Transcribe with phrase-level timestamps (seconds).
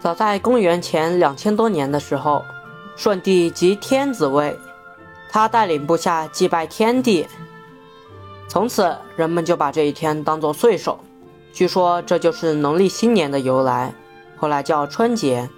[0.00, 2.44] 早在公元前两千多年的时候，
[2.96, 4.56] 舜帝即天子位，
[5.30, 7.26] 他带领部下祭拜天地，
[8.48, 10.98] 从此人们就把这一天当作岁首。
[11.52, 13.92] 据说这就是农历新年的由来，
[14.36, 15.48] 后来叫春节。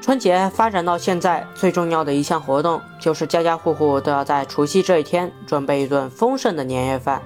[0.00, 7.22] 春节发展到现在，最重要的一项活动就是家家户户都要在除夕这一天准备一顿丰盛的年夜饭。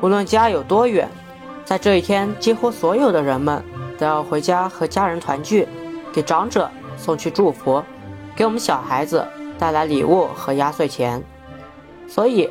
[0.00, 1.10] 无论家有多远，
[1.66, 3.62] 在这一天，几乎所有的人们
[3.98, 5.66] 都要回家和家人团聚，
[6.12, 7.82] 给长者送去祝福，
[8.36, 9.26] 给我们小孩子
[9.58, 11.22] 带来礼物和压岁钱。
[12.08, 12.48] 所以，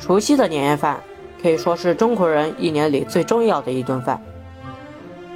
[0.00, 0.98] 除夕的年夜饭
[1.40, 4.20] 可以说是中国人一年里最重要的一顿饭。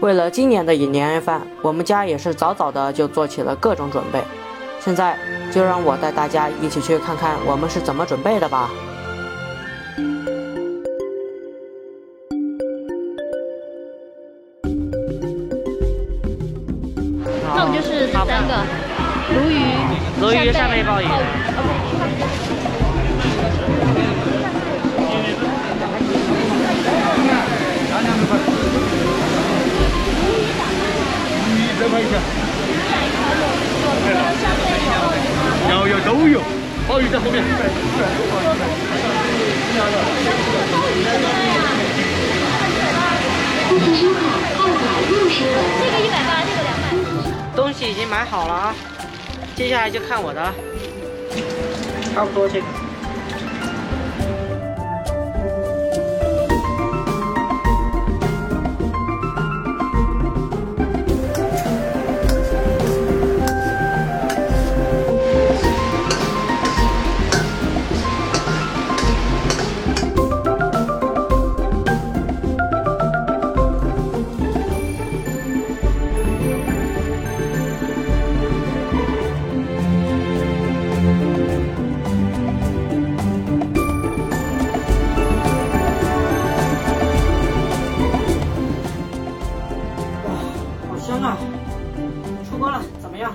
[0.00, 4.22] 为了今年的年夜饭，我们家也是早早的就做起了各种准备。
[4.80, 5.18] 现在
[5.52, 8.70] 就让我带大家一起去看看我们是怎么准备的吧。
[17.72, 18.64] 就是三个
[19.32, 19.54] 鲈鱼、
[20.20, 21.04] 鲈鱼、扇贝、鲍鱼。
[35.70, 36.40] 有有都有，
[36.88, 37.42] 鲍鱼在后面。
[37.42, 37.88] 这个一
[39.78, 40.18] 百八，这
[41.12, 41.64] 个两百。
[45.08, 45.38] 东西
[47.90, 48.74] 已经买好了啊，
[49.56, 50.54] 接下来就看我的了，
[52.14, 52.79] 差不多这个。
[91.10, 91.36] 好香啊！
[92.48, 93.32] 出锅了，怎么样？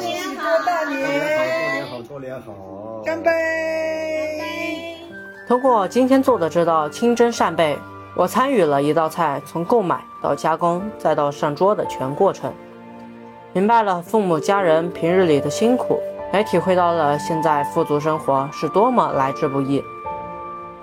[0.00, 3.30] 喜过大年，好，过年好，干杯！
[5.46, 7.78] 通过今天做的这道清蒸扇贝，
[8.16, 12.52] 我参与了一道菜从购买到加工再到上桌的全过程，
[13.52, 16.00] 明白了父母家人平日里的辛苦，
[16.34, 19.80] 也体会到了现在富足生活是多么来之不易。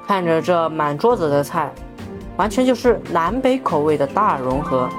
[0.07, 1.71] 看着这满桌子的菜，
[2.37, 4.89] 完全就是南北口味的大融合。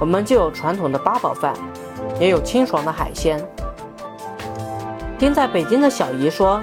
[0.00, 1.52] 我们就有传统的八宝饭，
[2.18, 3.42] 也有清爽的海鲜。
[5.18, 6.60] 听在北京的小姨说，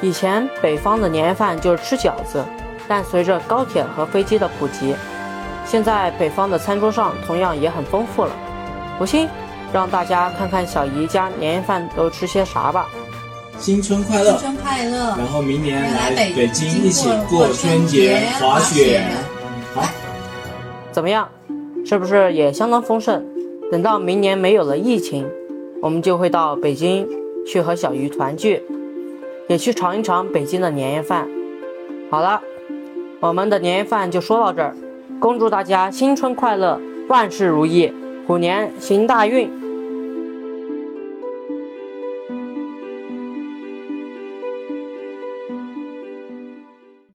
[0.00, 2.44] 以前北方的年夜饭就是吃饺子，
[2.86, 4.94] 但随着高铁和飞机的普及，
[5.64, 8.30] 现在北方的餐桌上同样也很丰富了。
[8.98, 9.28] 不信，
[9.72, 12.86] 让大家看看小姨家年夜饭都吃些啥吧。
[13.58, 14.32] 新春快乐！
[14.32, 15.14] 新春快乐！
[15.16, 19.02] 然后明年来来北京一起过春节、滑雪。
[19.74, 19.82] 好，
[20.92, 21.28] 怎么样？
[21.84, 23.24] 是不是也相当丰盛？
[23.70, 25.26] 等到明年没有了疫情，
[25.82, 27.08] 我们就会到北京
[27.46, 28.62] 去和小鱼团聚，
[29.48, 31.26] 也去尝一尝北京的年夜饭。
[32.10, 32.40] 好了，
[33.20, 34.76] 我们的年夜饭就说到这儿，
[35.18, 37.92] 恭祝大家新春快乐，万事如意，
[38.26, 39.50] 虎年行大运！